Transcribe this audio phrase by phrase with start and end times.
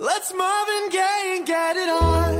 [0.00, 2.37] Let's Marvin Gaye and get it on.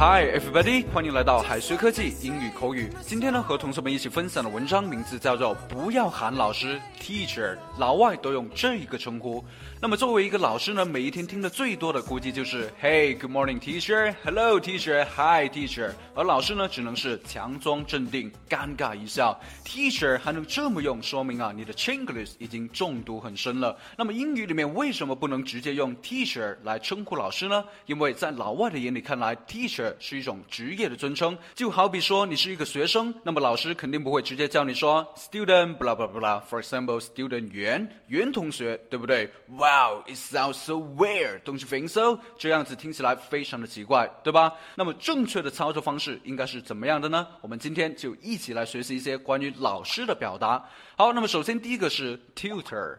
[0.00, 2.88] Hi everybody，欢迎来到海学科技英语口语。
[3.00, 9.44] 今天呢，和同学们一起分享的文章名字叫做《不要喊老师 Teacher》，老外都用这一个称呼。
[9.80, 15.90] 那么作为一个老师呢，每一天听的最多的估计就是 Hey good morning teacher, Hello teacher, Hi teacher。
[16.14, 19.36] 而老师呢，只能是强装镇定，尴尬一笑。
[19.64, 23.76] Teacher 还能这么用，说明啊，你的 Chinglish 已经中毒很深了。
[23.96, 27.64] 那么英语里面为什么不能直接用 Teacher 来称呼老师呢？
[27.86, 36.42] 因为在老外的眼里看来，Teacher 是一种职业的尊称，就好比说你是一个学生，那么老师肯定不会直接叫你说 Student blah blah blah。
[36.48, 42.18] For example, Student 袁袁同学，对不对？Wow, it sounds so weird, don't you think so？
[42.38, 44.54] 这样子听起来非常的奇怪，对吧？
[44.74, 47.26] 那么正确的操作方式应该是怎么样的呢？
[47.40, 50.64] 我们今天就一起来学习一些关于老师的表达。
[50.96, 52.98] 好，那么首先第一个是 tutor，tutor。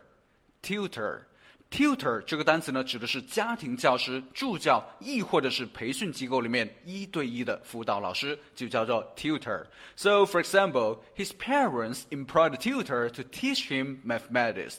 [0.61, 1.19] Tutor
[2.24, 14.76] 这个单词呢，指的是家庭教师、助教，亦或者是培训机构里面一对一的辅导老师，就叫做 tutor。So, for example, his parents employed a tutor to teach him mathematics.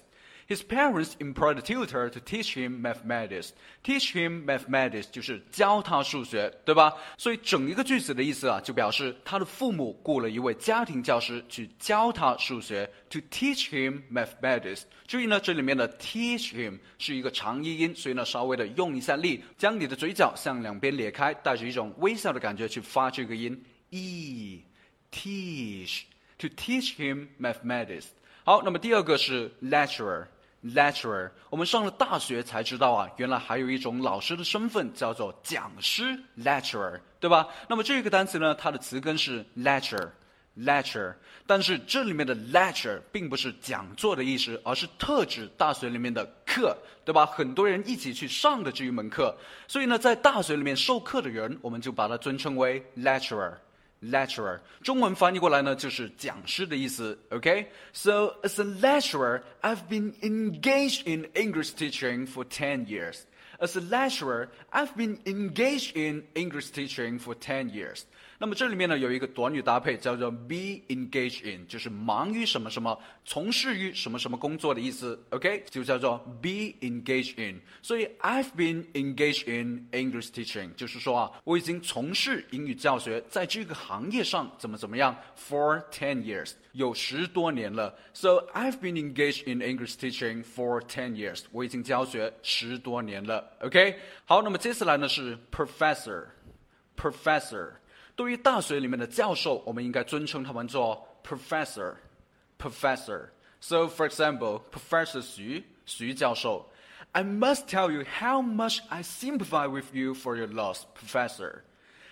[0.50, 3.50] His parents employed a tutor to teach him mathematics.
[3.84, 6.92] Teach him mathematics 就是教他数学，对吧？
[7.16, 14.82] 所以整一个句子的意思啊，就表示他的父母雇了一位家庭教师去教他数学，to teach him mathematics。
[15.06, 23.56] 注意呢，这里面的 teach him 是一个长音音，所以呢，稍微的用一下力，将你的嘴角向两边咧开，带着一种微笑的感觉去发这个音
[23.90, 24.64] ，e
[25.12, 26.00] teach
[26.38, 28.06] to teach him mathematics。
[28.42, 30.26] 好，那么第二个是 lecturer。
[30.64, 37.48] lecturer，我们上了大学才知道啊，原来还有一种老师的身份叫做讲师 lecturer，对吧？
[37.68, 41.14] 那么这个单词呢，它的词根是 lecture，lecture，
[41.46, 47.24] 但是这里面的 lecture 并不是讲座的意思，而是特指大学里面的课，对吧？
[47.24, 49.34] 很多人一起去上的这一门课，
[49.66, 53.54] 所以呢，在大学里面授课的人，我们就把它尊称为 lecturer。
[54.01, 57.17] lecturer，中文翻译过来呢就是讲师的意思。
[57.29, 58.41] OK，so、okay?
[58.43, 63.21] as a lecturer, I've been engaged in English teaching for ten years.
[63.59, 68.05] As a lecturer, I've been engaged in English teaching for ten years.
[68.42, 75.22] 那么这里面呢有一个短语搭配叫做 be engaged in，就是忙于什么什么，从事于什么什么工作的意思。
[75.28, 77.60] OK，就叫做 be engaged in。
[77.82, 87.94] 所以 I've been engaged in English teaching，就是说啊，我已经从事英语教学，在这个行业上怎么怎么样，for ten years，有十多年了。
[88.14, 93.52] So I've been engaged in English teaching for ten years，我已经教学十多年了。
[93.60, 97.72] OK，好，那么接下来呢是 professor，professor。
[98.19, 106.69] 对于大学里面的教授，我们应该尊称他们做 professor。professor。So for example, Professor Xu, 徐教授
[107.11, 111.63] I must tell you how much I sympathize with you for your loss, Professor.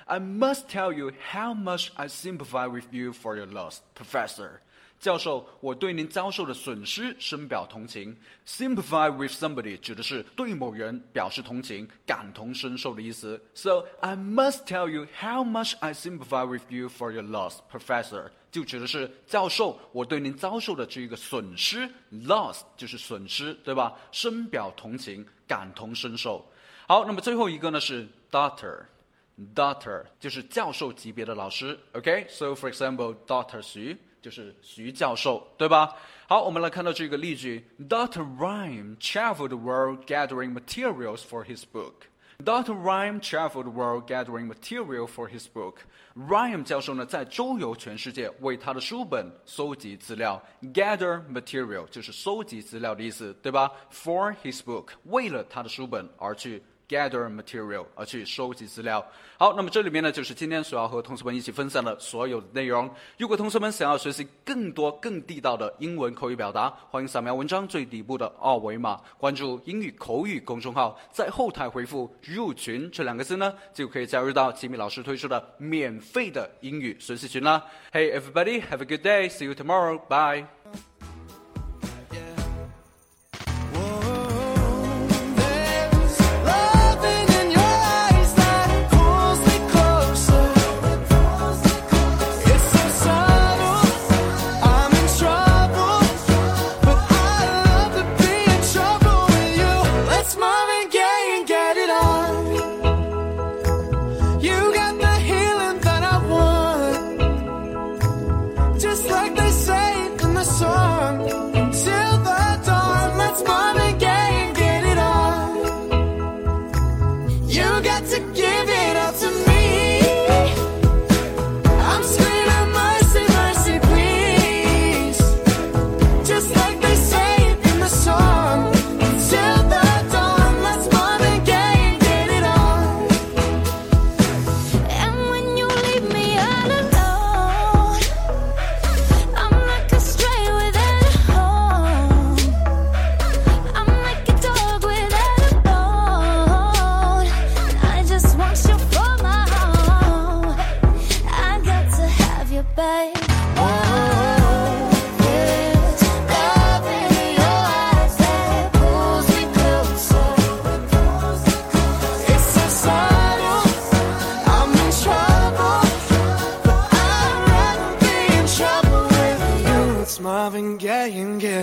[0.06, 4.62] I must tell you how much I sympathize with you for your loss, Professor.
[5.01, 8.17] 教授，我对您遭受的损失深表同情。
[8.47, 13.41] Sympathize with somebody 指的是对某人表示同情、感同身受的意思。
[13.55, 18.31] So I must tell you how much I sympathize with you for your loss, Professor。
[18.51, 23.95] 就指的是教授，我对您遭受的这个损失，loss 就是损失，对吧？
[24.11, 26.45] 深表同情、感同身受。
[26.89, 31.79] 好，那么最后一个呢是 Doctor，Doctor 就是教授级别的老师。
[31.93, 33.97] OK，so for example, Doctor 徐。
[34.22, 35.96] 就是徐教授，对吧？
[36.28, 38.24] 好，我们来看到这个例句：Dr.
[38.38, 42.08] Rhyme traveled the world gathering materials for his book.
[42.44, 42.74] Dr.
[42.74, 45.76] Rhyme traveled the world gathering material for his book.
[46.16, 50.42] Rhyme 教授呢，在周游全世界，为他的书本搜集资料。
[50.74, 53.72] Gather material 就是收集资料的意思，对吧？
[53.92, 56.64] For his book，为了他的书本而去。
[56.89, 59.05] gather material 而去收集资料。
[59.37, 62.91] 好，那么这里面呢，就是今天所要和同学们一起分享的所有的内容。
[63.19, 77.65] 如果同学们想要学习更多更地道的英文口语表达，欢迎扫描文章最底部的二维码，关注英语口语公众号，在后台回复“入群”这两个字呢，就可以加入到吉米老师推出的免费的英语学习群啦。
[77.93, 79.29] Hey everybody, have a good day.
[79.29, 79.99] See you tomorrow.
[80.09, 80.58] Bye.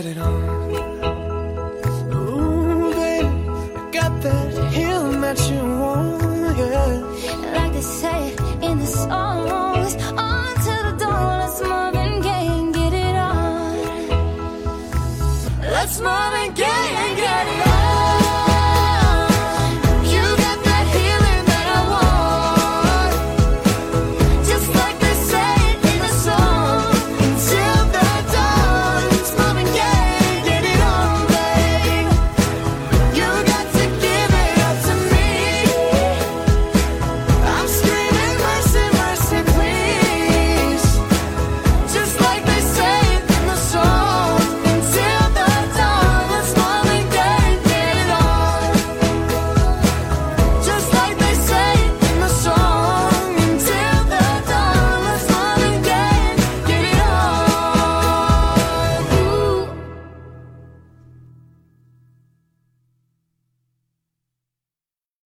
[0.05, 0.43] It on.
[2.13, 7.53] Ooh, baby, I got that healing that you want, yeah.
[7.53, 10.54] Like they say in the songs, on